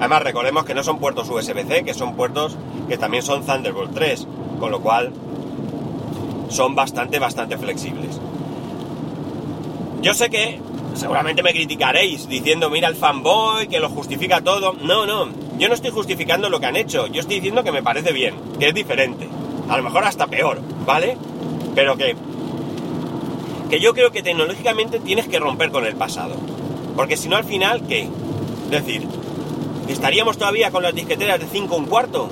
Además, 0.00 0.22
recordemos 0.24 0.64
que 0.64 0.74
no 0.74 0.82
son 0.82 0.98
puertos 0.98 1.30
USB-C, 1.30 1.84
que 1.84 1.94
son 1.94 2.16
puertos 2.16 2.56
que 2.88 2.98
también 2.98 3.22
son 3.22 3.46
Thunderbolt 3.46 3.94
3, 3.94 4.26
con 4.58 4.72
lo 4.72 4.80
cual 4.80 5.12
son 6.48 6.74
bastante, 6.74 7.20
bastante 7.20 7.56
flexibles. 7.56 8.18
Yo 10.02 10.12
sé 10.12 10.30
que 10.30 10.60
seguramente 10.94 11.44
me 11.44 11.52
criticaréis 11.52 12.28
diciendo, 12.28 12.70
mira 12.70 12.88
el 12.88 12.96
fanboy, 12.96 13.68
que 13.68 13.78
lo 13.78 13.88
justifica 13.88 14.40
todo. 14.40 14.72
No, 14.72 15.06
no, 15.06 15.28
yo 15.58 15.68
no 15.68 15.74
estoy 15.74 15.92
justificando 15.92 16.50
lo 16.50 16.58
que 16.58 16.66
han 16.66 16.76
hecho, 16.76 17.06
yo 17.06 17.20
estoy 17.20 17.36
diciendo 17.36 17.62
que 17.62 17.70
me 17.70 17.84
parece 17.84 18.12
bien, 18.12 18.34
que 18.58 18.68
es 18.68 18.74
diferente. 18.74 19.28
A 19.68 19.76
lo 19.76 19.84
mejor 19.84 20.02
hasta 20.02 20.26
peor, 20.26 20.60
¿vale? 20.84 21.16
Pero 21.74 21.96
que, 21.96 22.16
que 23.68 23.80
yo 23.80 23.94
creo 23.94 24.10
que 24.10 24.22
tecnológicamente 24.22 25.00
tienes 25.00 25.28
que 25.28 25.38
romper 25.38 25.70
con 25.70 25.86
el 25.86 25.94
pasado. 25.94 26.34
Porque 26.96 27.16
si 27.16 27.28
no 27.28 27.36
al 27.36 27.44
final, 27.44 27.86
¿qué? 27.86 28.08
Es 28.64 28.70
decir, 28.70 29.06
¿estaríamos 29.88 30.38
todavía 30.38 30.70
con 30.70 30.82
las 30.82 30.94
disqueteras 30.94 31.40
de 31.40 31.46
5 31.46 31.74
un 31.74 31.86
cuarto? 31.86 32.28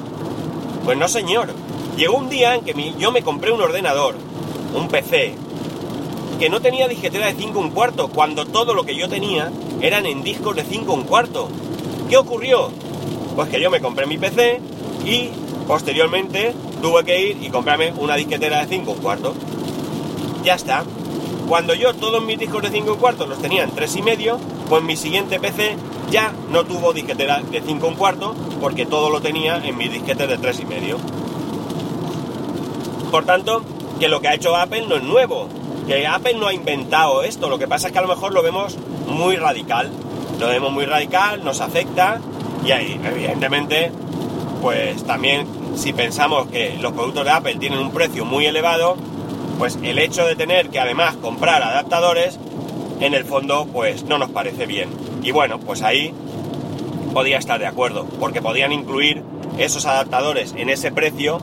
Pues 0.85 0.99
no 0.99 1.09
señor. 1.09 1.49
Llegó 1.97 2.16
un 2.16 2.28
día 2.28 2.54
en 2.54 2.64
que 2.64 2.95
yo 2.99 3.11
me 3.11 3.23
compré 3.23 3.50
un 3.50 3.61
ordenador, 3.61 4.14
un 4.75 4.88
PC, 4.88 5.35
que 6.38 6.49
no 6.49 6.61
tenía 6.61 6.87
disquetera 6.87 7.26
de 7.26 7.35
5 7.35 7.59
un 7.59 7.71
cuarto, 7.71 8.09
cuando 8.09 8.47
todo 8.47 8.75
lo 8.75 8.85
que 8.85 8.95
yo 8.95 9.09
tenía 9.09 9.50
eran 9.80 10.07
en 10.07 10.23
discos 10.23 10.54
de 10.54 10.62
5 10.62 10.92
un 10.92 11.02
cuarto. 11.04 11.49
¿Qué 12.09 12.16
ocurrió? 12.16 12.71
Pues 13.35 13.49
que 13.49 13.61
yo 13.61 13.71
me 13.71 13.80
compré 13.80 14.07
mi 14.07 14.18
PC 14.18 14.61
y 15.04 15.30
posteriormente 15.66 16.54
tuve 16.80 17.04
que 17.04 17.20
ir 17.20 17.42
y 17.42 17.50
comprarme 17.50 17.92
una 17.92 18.16
disquetera 18.16 18.61
de 18.61 18.66
5 18.66 18.90
un 18.90 18.99
cuarto. 18.99 19.35
Ya 20.44 20.54
está. 20.54 20.85
Cuando 21.49 21.75
yo 21.75 21.94
todos 21.94 22.23
mis 22.23 22.38
discos 22.38 22.62
de 22.62 22.70
5 22.70 22.92
un 22.92 22.99
cuarto 22.99 23.26
los 23.26 23.38
tenía 23.40 23.64
en 23.64 23.70
3 23.70 23.97
y 23.97 24.02
medio, 24.02 24.38
pues 24.68 24.82
mi 24.82 24.97
siguiente 24.97 25.40
PC 25.40 25.76
ya 26.11 26.32
no 26.50 26.64
tuvo 26.64 26.92
disquetera 26.92 27.40
de 27.40 27.61
5 27.61 27.87
un 27.87 27.94
cuarto 27.94 28.35
porque 28.61 28.87
todo 28.87 29.11
lo 29.11 29.20
tenía 29.20 29.56
en 29.56 29.76
mis 29.76 29.92
disquetes 29.92 30.28
de 30.28 30.38
3 30.38 30.61
y 30.61 30.64
medio. 30.66 30.99
Por 33.11 33.25
tanto, 33.25 33.62
que 33.99 34.08
lo 34.08 34.20
que 34.20 34.28
ha 34.28 34.35
hecho 34.35 34.54
Apple 34.54 34.87
no 34.87 34.97
es 34.97 35.02
nuevo, 35.02 35.49
que 35.87 36.06
Apple 36.06 36.35
no 36.35 36.47
ha 36.47 36.52
inventado 36.52 37.23
esto, 37.23 37.49
lo 37.49 37.58
que 37.58 37.66
pasa 37.66 37.88
es 37.88 37.92
que 37.92 37.99
a 37.99 38.02
lo 38.02 38.08
mejor 38.08 38.32
lo 38.35 38.42
vemos 38.42 38.76
muy 39.08 39.37
radical, 39.37 39.90
lo 40.38 40.49
vemos 40.49 40.73
muy 40.73 40.85
radical, 40.85 41.42
nos 41.42 41.61
afecta 41.61 42.20
y 42.64 42.70
ahí, 42.73 43.00
evidentemente, 43.02 43.90
pues 44.61 45.04
también 45.04 45.47
si 45.77 45.93
pensamos 45.93 46.49
que 46.49 46.77
los 46.81 46.93
productos 46.93 47.25
de 47.25 47.31
Apple 47.31 47.57
tienen 47.57 47.79
un 47.79 47.93
precio 47.93 48.25
muy 48.25 48.47
elevado, 48.47 48.97
pues 49.59 49.79
el 49.83 49.99
hecho 49.99 50.25
de 50.27 50.37
tener 50.37 50.71
que 50.71 50.79
además 50.79 51.17
comprar 51.17 51.63
adaptadores, 51.63 52.39
en 53.01 53.15
el 53.15 53.25
fondo, 53.25 53.67
pues 53.73 54.05
no 54.05 54.19
nos 54.19 54.31
parece 54.31 54.67
bien. 54.67 54.89
Y 55.23 55.31
bueno, 55.31 55.59
pues 55.61 55.83
ahí 55.83 56.13
podía 57.13 57.39
estar 57.39 57.59
de 57.59 57.67
acuerdo, 57.67 58.07
porque 58.19 58.43
podían 58.43 58.73
incluir 58.73 59.23
esos 59.59 59.87
adaptadores 59.87 60.55
en 60.57 60.69
ese 60.69 60.93
precio 60.93 61.41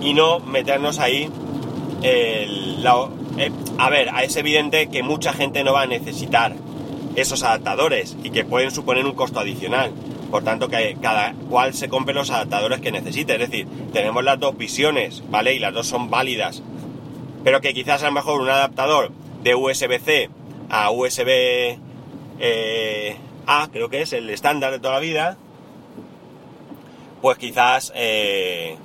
y 0.00 0.14
no 0.14 0.40
meternos 0.40 0.98
ahí 0.98 1.30
la, 2.02 3.08
eh, 3.38 3.50
a 3.78 3.90
ver, 3.90 4.10
es 4.22 4.36
evidente 4.36 4.88
que 4.88 5.02
mucha 5.02 5.32
gente 5.32 5.64
no 5.64 5.72
va 5.72 5.82
a 5.82 5.86
necesitar 5.86 6.54
esos 7.16 7.42
adaptadores 7.42 8.16
y 8.22 8.30
que 8.30 8.44
pueden 8.44 8.70
suponer 8.70 9.06
un 9.06 9.14
costo 9.14 9.40
adicional. 9.40 9.92
Por 10.36 10.44
tanto, 10.44 10.68
que 10.68 10.98
cada 11.00 11.32
cual 11.48 11.72
se 11.72 11.88
compre 11.88 12.12
los 12.12 12.28
adaptadores 12.28 12.82
que 12.82 12.92
necesite. 12.92 13.32
Es 13.32 13.38
decir, 13.38 13.66
tenemos 13.94 14.22
las 14.22 14.38
dos 14.38 14.54
visiones, 14.58 15.22
¿vale? 15.30 15.54
Y 15.54 15.58
las 15.58 15.72
dos 15.72 15.86
son 15.86 16.10
válidas. 16.10 16.62
Pero 17.42 17.62
que 17.62 17.72
quizás 17.72 18.02
a 18.02 18.08
lo 18.08 18.12
mejor 18.12 18.42
un 18.42 18.50
adaptador 18.50 19.12
de 19.42 19.54
USB-C 19.54 20.28
a 20.68 20.90
USB 20.90 21.78
eh, 22.38 23.16
creo 23.72 23.88
que 23.88 24.02
es 24.02 24.12
el 24.12 24.28
estándar 24.28 24.72
de 24.72 24.78
toda 24.78 24.92
la 24.92 25.00
vida, 25.00 25.38
pues 27.22 27.38
quizás 27.38 27.90
eh, 27.94 28.76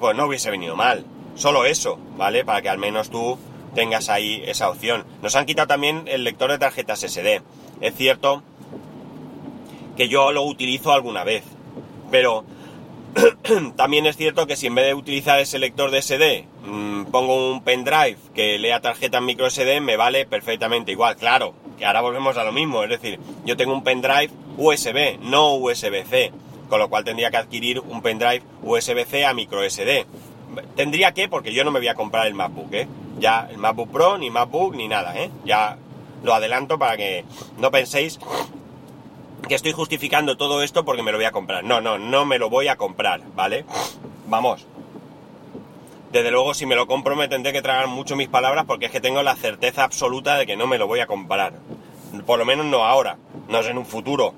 pues 0.00 0.16
no 0.16 0.24
hubiese 0.24 0.50
venido 0.50 0.76
mal. 0.76 1.04
Solo 1.34 1.66
eso, 1.66 1.98
¿vale? 2.16 2.42
Para 2.42 2.62
que 2.62 2.70
al 2.70 2.78
menos 2.78 3.10
tú 3.10 3.38
tengas 3.74 4.08
ahí 4.08 4.42
esa 4.46 4.70
opción. 4.70 5.04
Nos 5.20 5.36
han 5.36 5.44
quitado 5.44 5.68
también 5.68 6.04
el 6.06 6.24
lector 6.24 6.50
de 6.50 6.58
tarjetas 6.58 7.00
SD. 7.00 7.42
Es 7.82 7.94
cierto 7.96 8.42
que 10.00 10.08
yo 10.08 10.32
lo 10.32 10.44
utilizo 10.44 10.92
alguna 10.92 11.24
vez, 11.24 11.44
pero 12.10 12.42
también 13.76 14.06
es 14.06 14.16
cierto 14.16 14.46
que 14.46 14.56
si 14.56 14.68
en 14.68 14.74
vez 14.74 14.86
de 14.86 14.94
utilizar 14.94 15.38
ese 15.38 15.58
lector 15.58 15.90
de 15.90 16.00
SD 16.00 16.46
mmm, 16.64 17.04
pongo 17.12 17.52
un 17.52 17.62
pendrive 17.62 18.16
que 18.34 18.58
lea 18.58 18.80
tarjetas 18.80 19.20
micro 19.20 19.50
SD, 19.50 19.82
me 19.82 19.98
vale 19.98 20.24
perfectamente 20.24 20.90
igual. 20.90 21.16
Claro, 21.16 21.52
que 21.76 21.84
ahora 21.84 22.00
volvemos 22.00 22.38
a 22.38 22.44
lo 22.44 22.52
mismo, 22.52 22.82
es 22.82 22.88
decir, 22.88 23.20
yo 23.44 23.58
tengo 23.58 23.74
un 23.74 23.84
pendrive 23.84 24.30
USB, 24.56 25.18
no 25.20 25.56
USB-C, 25.56 26.32
con 26.70 26.78
lo 26.78 26.88
cual 26.88 27.04
tendría 27.04 27.30
que 27.30 27.36
adquirir 27.36 27.80
un 27.80 28.00
pendrive 28.00 28.40
USB-C 28.62 29.26
a 29.26 29.34
micro 29.34 29.62
SD. 29.68 30.06
Tendría 30.76 31.12
que, 31.12 31.28
porque 31.28 31.52
yo 31.52 31.62
no 31.62 31.72
me 31.72 31.78
voy 31.78 31.88
a 31.88 31.94
comprar 31.94 32.26
el 32.26 32.32
MacBook, 32.32 32.72
¿eh? 32.72 32.88
Ya 33.18 33.48
el 33.50 33.58
MacBook 33.58 33.90
Pro, 33.90 34.16
ni 34.16 34.30
MacBook, 34.30 34.74
ni 34.74 34.88
nada, 34.88 35.14
¿eh? 35.18 35.30
Ya 35.44 35.76
lo 36.22 36.32
adelanto 36.32 36.78
para 36.78 36.96
que 36.96 37.26
no 37.58 37.70
penséis 37.70 38.18
que 39.50 39.56
estoy 39.56 39.72
justificando 39.72 40.36
todo 40.36 40.62
esto 40.62 40.84
porque 40.84 41.02
me 41.02 41.10
lo 41.10 41.18
voy 41.18 41.24
a 41.24 41.32
comprar. 41.32 41.64
No, 41.64 41.80
no, 41.80 41.98
no 41.98 42.24
me 42.24 42.38
lo 42.38 42.48
voy 42.48 42.68
a 42.68 42.76
comprar, 42.76 43.20
¿vale? 43.34 43.64
Vamos. 44.28 44.64
Desde 46.12 46.30
luego, 46.30 46.54
si 46.54 46.66
me 46.66 46.76
lo 46.76 46.86
compro 46.86 47.16
me 47.16 47.26
tendré 47.26 47.52
que 47.52 47.60
tragar 47.60 47.88
mucho 47.88 48.14
mis 48.14 48.28
palabras 48.28 48.64
porque 48.64 48.86
es 48.86 48.92
que 48.92 49.00
tengo 49.00 49.24
la 49.24 49.34
certeza 49.34 49.82
absoluta 49.82 50.36
de 50.36 50.46
que 50.46 50.56
no 50.56 50.68
me 50.68 50.78
lo 50.78 50.86
voy 50.86 51.00
a 51.00 51.08
comprar. 51.08 51.54
Por 52.26 52.38
lo 52.38 52.44
menos 52.44 52.64
no 52.66 52.84
ahora, 52.84 53.18
no 53.48 53.60
sé 53.64 53.70
en 53.70 53.78
un 53.78 53.86
futuro, 53.86 54.34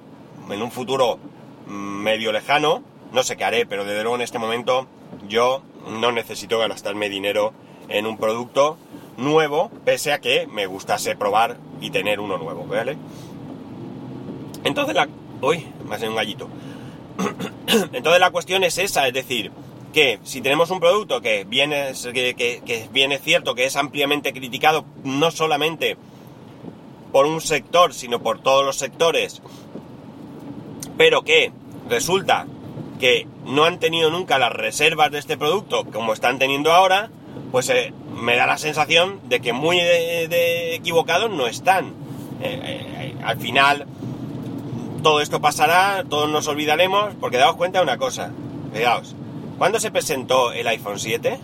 en 0.48 0.62
un 0.62 0.70
futuro 0.70 1.18
medio 1.66 2.32
lejano, 2.32 2.82
no 3.12 3.22
sé 3.22 3.36
qué 3.36 3.44
haré, 3.44 3.66
pero 3.66 3.84
desde 3.84 4.00
luego 4.00 4.16
en 4.16 4.22
este 4.22 4.38
momento 4.38 4.86
yo 5.28 5.62
no 5.88 6.10
necesito 6.10 6.58
gastarme 6.58 7.10
dinero 7.10 7.52
en 7.90 8.06
un 8.06 8.16
producto 8.16 8.78
nuevo, 9.18 9.70
pese 9.84 10.14
a 10.14 10.22
que 10.22 10.46
me 10.46 10.64
gustase 10.64 11.16
probar 11.16 11.58
y 11.82 11.90
tener 11.90 12.18
uno 12.18 12.38
nuevo, 12.38 12.64
¿vale? 12.64 12.96
Entonces 14.64 14.94
la... 14.94 15.08
Uy, 15.40 15.66
me 15.88 15.96
ha 15.96 16.08
un 16.08 16.14
gallito. 16.14 16.48
Entonces 17.92 18.20
la 18.20 18.30
cuestión 18.30 18.64
es 18.64 18.78
esa, 18.78 19.06
es 19.08 19.14
decir, 19.14 19.50
que 19.92 20.18
si 20.22 20.40
tenemos 20.40 20.70
un 20.70 20.80
producto 20.80 21.20
que 21.20 21.44
viene, 21.44 21.92
que, 22.12 22.34
que, 22.34 22.88
viene 22.92 23.18
cierto, 23.18 23.54
que 23.54 23.64
es 23.64 23.76
ampliamente 23.76 24.32
criticado, 24.32 24.84
no 25.04 25.30
solamente 25.30 25.96
por 27.12 27.26
un 27.26 27.40
sector, 27.40 27.92
sino 27.92 28.22
por 28.22 28.40
todos 28.40 28.64
los 28.64 28.76
sectores, 28.76 29.42
pero 30.96 31.22
que 31.22 31.52
resulta 31.88 32.46
que 32.98 33.26
no 33.44 33.64
han 33.64 33.80
tenido 33.80 34.10
nunca 34.10 34.38
las 34.38 34.52
reservas 34.52 35.10
de 35.10 35.18
este 35.18 35.36
producto 35.36 35.84
como 35.84 36.12
están 36.12 36.38
teniendo 36.38 36.72
ahora, 36.72 37.10
pues 37.50 37.68
eh, 37.68 37.92
me 38.14 38.36
da 38.36 38.46
la 38.46 38.58
sensación 38.58 39.20
de 39.28 39.40
que 39.40 39.52
muy 39.52 39.76
de 39.76 40.74
equivocados 40.74 41.30
no 41.30 41.46
están. 41.46 41.94
Eh, 42.40 42.60
eh, 42.64 43.14
al 43.24 43.38
final, 43.38 43.86
todo 45.02 45.20
esto 45.20 45.40
pasará, 45.40 46.04
todos 46.08 46.30
nos 46.30 46.46
olvidaremos, 46.46 47.14
porque 47.20 47.36
daos 47.36 47.56
cuenta 47.56 47.78
de 47.78 47.84
una 47.84 47.98
cosa, 47.98 48.30
veaos, 48.72 49.16
¿cuándo 49.58 49.80
se 49.80 49.90
presentó 49.90 50.52
el 50.52 50.66
iPhone 50.68 50.98
7? 50.98 51.38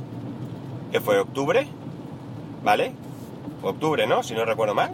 Que 0.93 1.00
fue 1.00 1.19
octubre, 1.19 1.67
¿vale? 2.62 2.93
Octubre, 3.62 4.07
¿no? 4.07 4.23
Si 4.23 4.35
no 4.35 4.45
recuerdo 4.45 4.75
mal. 4.75 4.93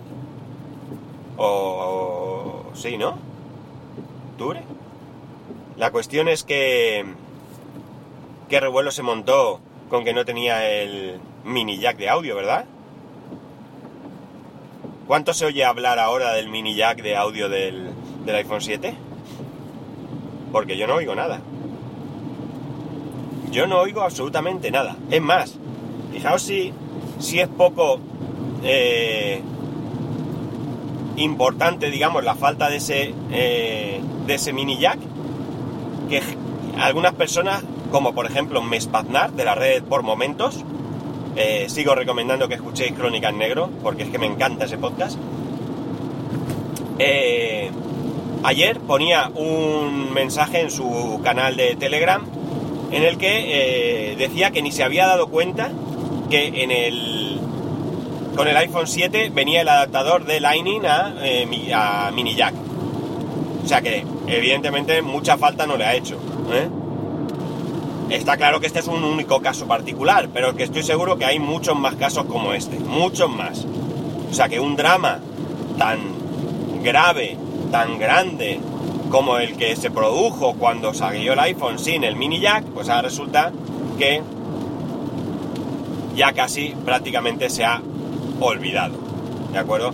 O 1.36 2.64
sí, 2.74 2.96
¿no? 2.96 3.18
¿Octubre? 4.32 4.62
La 5.76 5.90
cuestión 5.90 6.28
es 6.28 6.42
que... 6.42 7.04
¿Qué 8.48 8.60
revuelo 8.60 8.90
se 8.90 9.02
montó 9.02 9.60
con 9.88 10.04
que 10.04 10.12
no 10.12 10.24
tenía 10.24 10.68
el 10.68 11.20
mini 11.44 11.78
jack 11.78 11.96
de 11.98 12.08
audio, 12.08 12.36
verdad? 12.36 12.64
¿Cuánto 15.06 15.34
se 15.34 15.44
oye 15.44 15.64
hablar 15.64 15.98
ahora 15.98 16.32
del 16.32 16.48
mini 16.48 16.74
jack 16.74 17.02
de 17.02 17.16
audio 17.16 17.48
del, 17.48 17.90
del 18.24 18.36
iPhone 18.36 18.60
7? 18.60 18.94
Porque 20.52 20.76
yo 20.76 20.86
no 20.86 20.94
oigo 20.94 21.14
nada. 21.14 21.40
Yo 23.50 23.66
no 23.66 23.80
oigo 23.80 24.02
absolutamente 24.02 24.70
nada. 24.70 24.96
Es 25.10 25.22
más, 25.22 25.56
fijaos 26.12 26.42
si, 26.42 26.72
si 27.18 27.40
es 27.40 27.48
poco 27.48 28.00
eh, 28.62 29.40
importante, 31.16 31.90
digamos, 31.90 32.24
la 32.24 32.34
falta 32.34 32.68
de 32.68 32.76
ese, 32.76 33.14
eh, 33.30 34.00
de 34.26 34.34
ese 34.34 34.52
mini 34.52 34.78
jack, 34.78 34.98
que 36.08 36.20
algunas 36.78 37.14
personas 37.14 37.62
como 37.94 38.12
por 38.12 38.26
ejemplo 38.26 38.60
Mespaznar 38.60 39.34
de 39.34 39.44
la 39.44 39.54
red 39.54 39.84
por 39.84 40.02
momentos. 40.02 40.64
Eh, 41.36 41.66
sigo 41.68 41.94
recomendando 41.94 42.48
que 42.48 42.54
escuchéis 42.54 42.90
Crónicas 42.90 43.32
Negro, 43.32 43.70
porque 43.84 44.02
es 44.02 44.10
que 44.10 44.18
me 44.18 44.26
encanta 44.26 44.64
ese 44.64 44.78
podcast. 44.78 45.16
Ayer 48.44 48.78
ponía 48.80 49.30
un 49.34 50.12
mensaje 50.12 50.60
en 50.60 50.70
su 50.70 51.20
canal 51.24 51.56
de 51.56 51.74
Telegram 51.76 52.24
en 52.92 53.02
el 53.02 53.18
que 53.18 54.12
eh, 54.12 54.16
decía 54.16 54.50
que 54.52 54.62
ni 54.62 54.70
se 54.70 54.84
había 54.84 55.06
dado 55.06 55.28
cuenta 55.28 55.72
que 56.30 56.50
con 58.36 58.46
el 58.46 58.56
iPhone 58.56 58.86
7 58.86 59.30
venía 59.34 59.62
el 59.62 59.68
adaptador 59.68 60.24
de 60.24 60.40
Lightning 60.40 60.84
a, 60.86 61.14
a 62.06 62.10
mini 62.12 62.34
jack. 62.34 62.54
O 63.64 63.66
sea 63.66 63.80
que 63.80 64.04
evidentemente 64.26 65.00
mucha 65.02 65.38
falta 65.38 65.66
no 65.66 65.76
le 65.76 65.84
ha 65.84 65.94
hecho. 65.94 66.18
¿eh? 66.52 66.68
Está 68.10 68.36
claro 68.36 68.60
que 68.60 68.66
este 68.66 68.80
es 68.80 68.86
un 68.86 69.02
único 69.02 69.40
caso 69.40 69.66
particular, 69.66 70.28
pero 70.32 70.54
que 70.54 70.64
estoy 70.64 70.82
seguro 70.82 71.16
que 71.16 71.24
hay 71.24 71.38
muchos 71.38 71.76
más 71.78 71.94
casos 71.94 72.26
como 72.26 72.52
este, 72.52 72.78
muchos 72.78 73.30
más. 73.30 73.64
O 74.30 74.34
sea 74.34 74.48
que 74.48 74.60
un 74.60 74.76
drama 74.76 75.20
tan 75.78 76.00
grave, 76.82 77.36
tan 77.74 77.98
grande 77.98 78.60
como 79.10 79.38
el 79.38 79.56
que 79.56 79.74
se 79.74 79.90
produjo 79.90 80.54
cuando 80.54 80.94
salió 80.94 81.32
el 81.32 81.40
iPhone 81.40 81.80
sin 81.80 82.04
el 82.04 82.14
mini 82.14 82.38
jack, 82.38 82.62
pues 82.66 82.88
ahora 82.88 83.02
resulta 83.02 83.50
que 83.98 84.22
ya 86.14 86.32
casi 86.34 86.68
prácticamente 86.84 87.50
se 87.50 87.64
ha 87.64 87.82
olvidado. 88.38 88.94
¿De 89.50 89.58
acuerdo? 89.58 89.92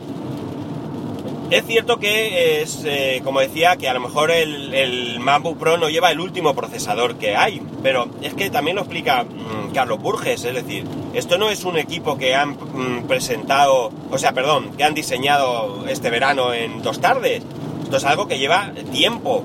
Es 1.51 1.65
cierto 1.65 1.99
que 1.99 2.61
es, 2.61 2.83
eh, 2.85 3.23
como 3.25 3.41
decía, 3.41 3.77
que 3.77 3.89
a 3.89 3.95
lo 3.95 4.01
mejor 4.01 4.31
el, 4.31 4.75
el, 4.75 5.19
Pro 5.59 5.79
no 5.79 5.89
lleva 5.89 6.11
el 6.11 6.21
último 6.21 6.55
procesador 6.55 7.17
que 7.17 7.35
hay, 7.35 7.63
pero 7.83 8.09
es 8.21 8.35
que 8.35 8.51
también 8.51 8.77
lo 8.77 8.83
explica 8.83 9.25
mmm, 9.25 9.73
Carlos 9.73 10.03
Burges, 10.03 10.45
es 10.45 10.55
decir, 10.55 10.85
esto 11.15 11.39
no 11.39 11.49
es 11.49 11.65
un 11.65 11.79
equipo 11.79 12.19
que 12.19 12.35
han 12.35 12.51
mmm, 12.51 13.05
presentado, 13.09 13.91
o 14.11 14.19
sea, 14.19 14.33
perdón, 14.33 14.73
que 14.77 14.85
han 14.85 14.93
diseñado 14.93 15.87
este 15.89 16.11
verano 16.11 16.53
en 16.53 16.83
dos 16.83 17.01
tardes, 17.01 17.43
esto 17.91 17.97
es 17.97 18.05
algo 18.05 18.29
que 18.29 18.39
lleva 18.39 18.71
tiempo 18.93 19.43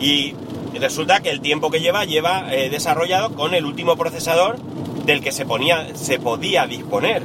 y 0.00 0.32
resulta 0.80 1.20
que 1.20 1.28
el 1.28 1.42
tiempo 1.42 1.70
que 1.70 1.82
lleva 1.82 2.06
lleva 2.06 2.46
eh, 2.50 2.70
desarrollado 2.70 3.34
con 3.34 3.52
el 3.52 3.66
último 3.66 3.98
procesador 3.98 4.56
del 5.04 5.20
que 5.20 5.30
se, 5.30 5.44
ponía, 5.44 5.94
se 5.94 6.18
podía 6.18 6.66
disponer. 6.66 7.22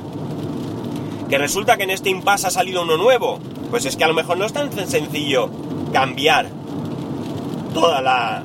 Que 1.30 1.38
resulta 1.38 1.78
que 1.78 1.84
en 1.84 1.92
este 1.92 2.10
impasse 2.10 2.48
ha 2.48 2.50
salido 2.52 2.82
uno 2.82 2.98
nuevo, 2.98 3.40
pues 3.72 3.86
es 3.86 3.96
que 3.96 4.04
a 4.04 4.10
lo 4.10 4.14
mejor 4.14 4.38
no 4.38 4.44
es 4.44 4.52
tan 4.52 4.70
sencillo 4.90 5.50
cambiar 5.94 6.50
toda 7.74 8.02
la, 8.02 8.44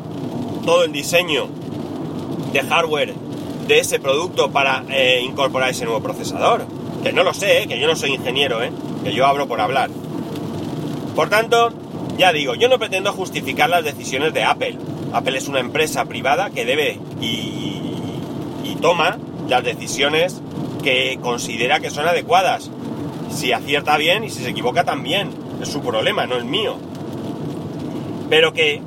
todo 0.64 0.84
el 0.84 0.92
diseño 0.92 1.48
de 2.52 2.62
hardware 2.62 3.14
de 3.66 3.80
ese 3.80 3.98
producto 3.98 4.52
para 4.52 4.84
eh, 4.90 5.22
incorporar 5.24 5.70
ese 5.70 5.86
nuevo 5.86 6.00
procesador. 6.00 6.66
Que 7.02 7.12
no 7.12 7.24
lo 7.24 7.34
sé, 7.34 7.64
¿eh? 7.64 7.66
que 7.66 7.80
yo 7.80 7.88
no 7.88 7.96
soy 7.96 8.14
ingeniero, 8.14 8.60
que 9.02 9.12
yo 9.12 9.26
hablo 9.26 9.48
por 9.48 9.60
hablar. 9.60 9.90
Por 11.16 11.28
tanto, 11.28 11.81
ya 12.18 12.32
digo, 12.32 12.54
yo 12.54 12.68
no 12.68 12.78
pretendo 12.78 13.12
justificar 13.12 13.70
las 13.70 13.84
decisiones 13.84 14.32
de 14.34 14.44
Apple. 14.44 14.78
Apple 15.12 15.38
es 15.38 15.48
una 15.48 15.60
empresa 15.60 16.04
privada 16.04 16.50
que 16.50 16.64
debe 16.64 16.98
y, 17.20 17.58
toma 18.80 19.16
las 19.48 19.62
decisiones 19.62 20.40
que 20.82 21.16
considera 21.22 21.78
que 21.78 21.88
son 21.88 22.08
adecuadas. 22.08 22.68
Si 23.30 23.52
acierta 23.52 23.96
bien 23.96 24.24
y 24.24 24.30
si 24.30 24.42
se 24.42 24.50
equivoca 24.50 24.82
también. 24.82 25.30
Es 25.62 25.68
su 25.68 25.80
problema, 25.80 26.26
no 26.26 26.34
el 26.34 26.44
mío. 26.44 26.78
Pero 28.28 28.52
que 28.52 28.82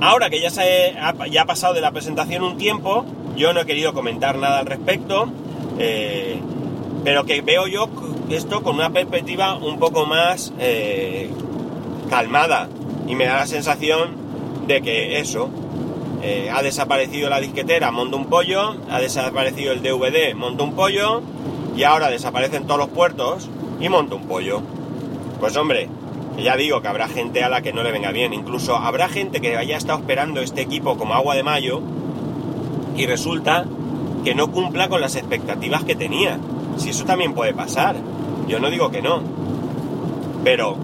ahora 0.00 0.30
que 0.30 0.40
ya, 0.40 0.50
se 0.50 0.94
ha, 0.96 1.26
ya 1.26 1.42
ha 1.42 1.44
pasado 1.46 1.74
de 1.74 1.80
la 1.80 1.90
presentación 1.90 2.44
un 2.44 2.56
tiempo, 2.56 3.04
yo 3.36 3.52
no 3.52 3.62
he 3.62 3.66
querido 3.66 3.92
comentar 3.92 4.38
nada 4.38 4.60
al 4.60 4.66
respecto. 4.66 5.28
Eh, 5.80 6.38
pero 7.02 7.24
que 7.24 7.40
veo 7.40 7.66
yo 7.66 7.88
esto 8.30 8.62
con 8.62 8.76
una 8.76 8.90
perspectiva 8.90 9.56
un 9.56 9.78
poco 9.78 10.06
más 10.06 10.52
eh, 10.58 11.28
calmada. 12.12 12.68
Y 13.08 13.14
me 13.14 13.24
da 13.24 13.36
la 13.36 13.46
sensación 13.46 14.10
de 14.66 14.82
que 14.82 15.18
eso, 15.18 15.48
eh, 16.22 16.50
ha 16.54 16.62
desaparecido 16.62 17.30
la 17.30 17.40
disquetera, 17.40 17.90
monto 17.90 18.18
un 18.18 18.26
pollo, 18.26 18.76
ha 18.90 19.00
desaparecido 19.00 19.72
el 19.72 19.82
DVD, 19.82 20.34
monto 20.34 20.62
un 20.62 20.74
pollo, 20.74 21.22
y 21.74 21.84
ahora 21.84 22.10
desaparecen 22.10 22.66
todos 22.66 22.78
los 22.78 22.90
puertos 22.90 23.48
y 23.80 23.88
monto 23.88 24.16
un 24.16 24.26
pollo. 24.26 24.60
Pues 25.40 25.56
hombre, 25.56 25.88
ya 26.36 26.54
digo 26.56 26.82
que 26.82 26.88
habrá 26.88 27.08
gente 27.08 27.42
a 27.42 27.48
la 27.48 27.62
que 27.62 27.72
no 27.72 27.82
le 27.82 27.92
venga 27.92 28.12
bien, 28.12 28.34
incluso 28.34 28.76
habrá 28.76 29.08
gente 29.08 29.40
que 29.40 29.56
haya 29.56 29.78
estado 29.78 29.98
esperando 29.98 30.42
este 30.42 30.60
equipo 30.60 30.98
como 30.98 31.14
agua 31.14 31.34
de 31.34 31.42
mayo 31.42 31.80
y 32.94 33.06
resulta 33.06 33.64
que 34.22 34.34
no 34.34 34.52
cumpla 34.52 34.90
con 34.90 35.00
las 35.00 35.16
expectativas 35.16 35.82
que 35.84 35.96
tenía. 35.96 36.38
Si 36.76 36.90
eso 36.90 37.04
también 37.06 37.32
puede 37.32 37.54
pasar, 37.54 37.96
yo 38.48 38.60
no 38.60 38.68
digo 38.68 38.90
que 38.90 39.00
no. 39.00 39.22
Pero, 40.44 40.76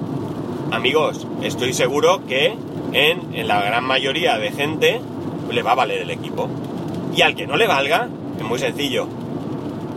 amigos, 0.70 1.26
estoy 1.42 1.72
seguro 1.72 2.26
que 2.26 2.54
en, 2.92 3.34
en 3.34 3.48
la 3.48 3.62
gran 3.62 3.84
mayoría 3.84 4.38
de 4.38 4.50
gente 4.50 5.00
le 5.50 5.62
va 5.62 5.72
a 5.72 5.76
valer 5.76 6.02
el 6.02 6.10
equipo. 6.10 6.48
Y 7.14 7.22
al 7.22 7.34
que 7.34 7.46
no 7.46 7.56
le 7.56 7.66
valga, 7.66 8.08
es 8.38 8.44
muy 8.44 8.58
sencillo. 8.58 9.06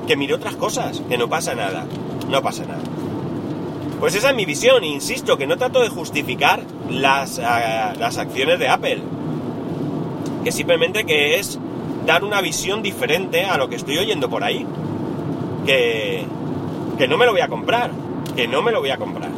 Que 0.08 0.16
mire 0.16 0.34
otras 0.34 0.56
cosas, 0.56 1.02
que 1.08 1.18
no 1.18 1.30
pasa 1.30 1.56
nada. 1.56 1.86
No 2.30 2.42
pasa 2.42 2.66
nada. 2.66 2.82
Pues 4.00 4.16
esa 4.16 4.32
es 4.32 4.36
mi 4.36 4.46
visión, 4.46 4.84
insisto, 4.84 5.38
que 5.38 5.46
no 5.46 5.58
trato 5.58 5.82
de 5.82 5.90
justificar 5.90 6.64
las, 6.90 7.38
uh, 7.38 8.00
las 8.00 8.18
acciones 8.18 8.58
de 8.58 8.68
Apple. 8.68 9.02
Que 10.44 10.52
simplemente 10.52 11.06
que 11.06 11.40
es 11.40 11.60
dar 12.08 12.24
una 12.24 12.42
visión 12.42 12.82
diferente 12.82 13.46
a 13.46 13.58
lo 13.58 13.70
que 13.70 13.76
estoy 13.76 14.00
oyendo 14.00 14.30
por 14.30 14.44
ahí. 14.44 14.66
Que, 15.66 16.26
que 16.98 17.08
no 17.08 17.18
me 17.18 17.26
lo 17.26 17.34
voy 17.34 17.42
a 17.42 17.48
comprar. 17.48 17.92
Que 18.36 18.48
no 18.48 18.64
me 18.64 18.72
lo 18.72 18.80
voy 18.80 18.90
a 18.90 18.98
comprar. 18.98 19.30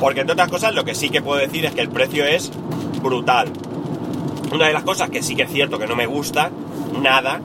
Porque 0.00 0.20
entre 0.20 0.34
otras 0.34 0.48
cosas 0.48 0.74
lo 0.74 0.84
que 0.84 0.94
sí 0.94 1.08
que 1.08 1.22
puedo 1.22 1.40
decir 1.40 1.64
es 1.64 1.72
que 1.72 1.80
el 1.80 1.88
precio 1.88 2.24
es 2.24 2.50
brutal. 3.02 3.48
Una 4.52 4.66
de 4.66 4.72
las 4.72 4.82
cosas 4.82 5.10
que 5.10 5.22
sí 5.22 5.34
que 5.34 5.42
es 5.42 5.50
cierto 5.50 5.78
que 5.78 5.86
no 5.86 5.96
me 5.96 6.06
gusta, 6.06 6.50
nada, 7.00 7.40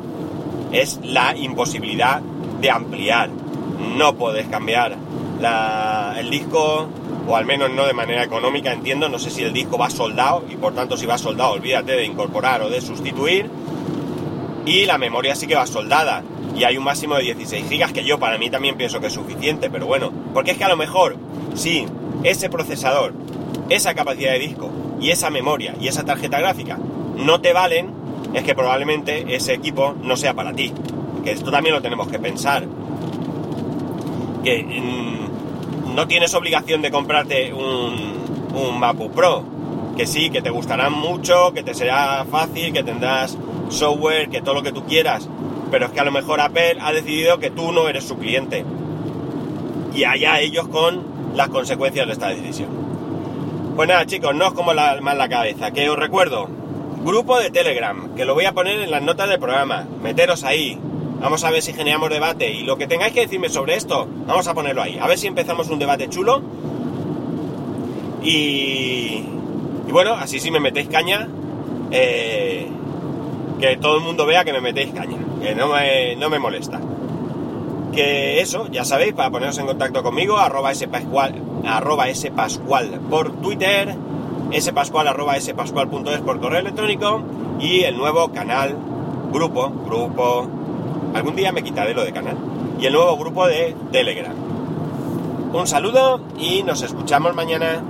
es 0.72 1.00
la 1.04 1.36
imposibilidad 1.36 2.22
de 2.62 2.70
ampliar. 2.70 3.30
No 3.96 4.16
puedes 4.16 4.48
cambiar 4.48 4.98
el 6.18 6.30
disco, 6.30 6.88
o 7.28 7.36
al 7.36 7.46
menos 7.46 7.72
no 7.72 7.86
de 7.86 7.94
manera 7.94 8.24
económica, 8.24 8.74
entiendo. 8.74 9.08
No 9.10 9.20
sé 9.20 9.30
si 9.30 9.44
el 9.44 9.54
disco 9.54 9.78
va 9.78 9.90
soldado, 9.90 10.46
y 10.50 10.56
por 10.56 10.74
tanto 10.74 10.98
si 10.98 11.06
va 11.06 11.18
soldado, 11.18 11.54
olvídate 11.54 11.94
de 11.94 12.06
incorporar 12.06 12.62
o 12.62 12.70
de 12.70 12.82
sustituir. 12.82 13.50
Y 14.66 14.86
la 14.86 14.98
memoria 14.98 15.36
sí 15.36 15.48
que 15.48 15.56
va 15.56 15.66
soldada. 15.66 16.24
Y 16.56 16.64
hay 16.66 16.78
un 16.78 16.84
máximo 16.84 17.16
de 17.16 17.24
16 17.24 17.70
gigas 17.70 17.94
que 17.94 18.04
yo 18.04 18.20
para 18.20 18.38
mí 18.38 18.50
también 18.50 18.76
pienso 18.76 19.00
que 19.00 19.08
es 19.08 19.14
suficiente, 19.14 19.70
pero 19.70 19.86
bueno, 19.86 20.12
porque 20.34 20.52
es 20.52 20.58
que 20.58 20.66
a 20.66 20.70
lo 20.70 20.76
mejor, 20.76 21.16
si 21.56 21.86
ese 22.24 22.50
procesador, 22.50 23.14
esa 23.70 23.94
capacidad 23.94 24.32
de 24.32 24.40
disco 24.40 24.70
y 25.00 25.12
esa 25.12 25.30
memoria 25.30 25.76
y 25.80 25.88
esa 25.88 26.04
tarjeta 26.04 26.40
gráfica 26.40 26.78
no 27.16 27.42
te 27.42 27.54
valen, 27.54 27.92
es 28.34 28.44
que 28.44 28.56
probablemente 28.56 29.36
ese 29.36 29.54
equipo 29.54 29.96
no 30.02 30.16
sea 30.16 30.34
para 30.34 30.54
ti. 30.54 30.72
Que 31.24 31.32
esto 31.32 31.52
también 31.52 31.76
lo 31.76 31.82
tenemos 31.82 32.08
que 32.08 32.20
pensar. 32.20 32.66
Que 34.44 34.64
mmm, 34.64 35.96
no 35.96 36.08
tienes 36.08 36.34
obligación 36.34 36.82
de 36.82 36.92
comprarte 36.92 37.54
un, 37.54 37.96
un 38.54 38.80
MacBook 38.80 39.14
Pro. 39.14 39.44
Que 39.98 40.08
sí, 40.08 40.30
que 40.30 40.42
te 40.42 40.50
gustarán 40.50 40.94
mucho, 40.94 41.52
que 41.54 41.62
te 41.62 41.74
será 41.74 42.26
fácil, 42.30 42.72
que 42.72 42.84
tendrás 42.84 43.38
software, 43.68 44.30
que 44.30 44.42
todo 44.42 44.56
lo 44.56 44.64
que 44.64 44.72
tú 44.72 44.86
quieras. 44.86 45.28
Pero 45.72 45.88
es 45.88 45.92
que 45.92 46.00
a 46.00 46.06
lo 46.06 46.12
mejor 46.12 46.40
Apple 46.40 46.78
ha 46.80 46.94
decidido 46.94 47.40
que 47.40 47.52
tú 47.52 47.74
no 47.74 47.90
eres 47.90 48.06
su 48.06 48.18
cliente. 48.18 48.64
Y 49.94 50.06
allá 50.06 50.40
ellos 50.40 50.70
con 50.70 51.09
las 51.36 51.50
consecuencias 51.50 52.08
de 52.08 52.14
esta 52.14 52.30
decisión. 52.30 52.70
Pues 53.76 53.88
nada, 53.88 54.06
chicos, 54.06 54.36
no 54.36 54.48
os 54.48 54.54
como 54.54 54.74
la, 54.74 55.00
más 55.02 55.16
la 55.16 55.30
cabeza. 55.30 55.72
Que 55.72 55.90
os 55.90 55.98
recuerdo, 55.98 56.50
grupo 57.04 57.38
de 57.40 57.50
Telegram, 57.50 58.14
que 58.16 58.26
lo 58.26 58.34
voy 58.34 58.46
a 58.46 58.52
poner 58.52 58.80
en 58.80 58.92
las 58.92 59.02
notas 59.02 59.30
del 59.30 59.40
programa. 59.40 59.88
Meteros 60.04 60.44
ahí. 60.44 60.78
Vamos 61.22 61.44
a 61.44 61.52
ver 61.52 61.62
si 61.62 61.74
generamos 61.74 62.10
debate. 62.10 62.52
Y 62.52 62.64
lo 62.64 62.78
que 62.78 62.88
tengáis 62.88 63.14
que 63.14 63.22
decirme 63.22 63.50
sobre 63.50 63.76
esto, 63.76 64.08
vamos 64.26 64.48
a 64.48 64.54
ponerlo 64.54 64.82
ahí. 64.82 64.98
A 65.00 65.08
ver 65.08 65.18
si 65.18 65.28
empezamos 65.28 65.70
un 65.70 65.80
debate 65.80 66.10
chulo. 66.10 66.42
Y, 68.22 69.24
y 69.88 69.92
bueno, 69.92 70.14
así 70.14 70.40
si 70.40 70.52
me 70.52 70.60
metéis 70.60 70.90
caña, 70.90 71.28
eh, 71.92 72.68
que 73.60 73.78
todo 73.78 73.98
el 73.98 74.04
mundo 74.04 74.26
vea 74.26 74.44
que 74.44 74.54
me 74.54 74.62
metéis 74.62 74.92
caña. 74.94 75.18
Que 75.42 75.56
no 75.56 75.70
me, 75.70 76.16
no 76.18 76.30
me 76.30 76.40
molesta. 76.40 76.82
Eso, 78.00 78.68
ya 78.72 78.86
sabéis, 78.86 79.14
para 79.14 79.30
poneros 79.30 79.58
en 79.58 79.66
contacto 79.66 80.04
conmigo, 80.04 80.38
arroba 80.38 80.74
spascual, 80.74 81.36
arroba 81.66 82.06
spascual 82.14 83.00
por 83.10 83.32
Twitter, 83.42 83.96
spascual 84.60 85.08
arroba 85.08 85.36
por 86.26 86.40
correo 86.40 86.60
electrónico 86.60 87.22
y 87.60 87.82
el 87.82 87.98
nuevo 87.98 88.32
canal, 88.32 88.76
grupo, 89.32 89.70
grupo, 89.86 90.48
algún 91.14 91.36
día 91.36 91.52
me 91.52 91.64
quitaré 91.64 91.94
lo 91.94 92.04
de 92.04 92.14
canal, 92.14 92.38
y 92.80 92.86
el 92.86 92.94
nuevo 92.94 93.18
grupo 93.18 93.48
de 93.48 93.76
Telegram. 93.92 94.34
Un 95.52 95.68
saludo 95.68 96.22
y 96.38 96.64
nos 96.64 96.82
escuchamos 96.84 97.36
mañana. 97.36 97.82